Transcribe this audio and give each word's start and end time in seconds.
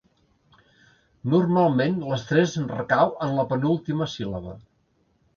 Normalment 1.33 1.99
l'estrès 2.11 2.55
recau 2.71 3.13
en 3.27 3.35
la 3.41 3.43
penúltima 3.51 4.09
síl·laba. 4.15 4.55